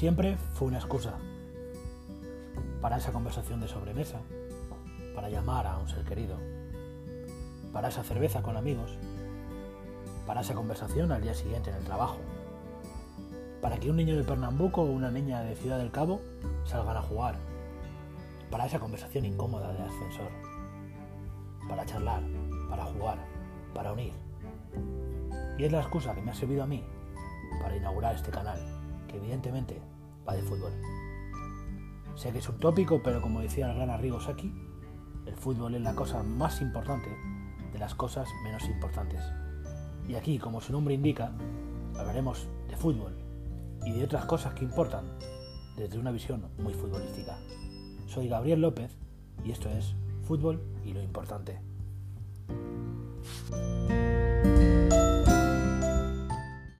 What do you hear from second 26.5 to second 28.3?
a mí para inaugurar este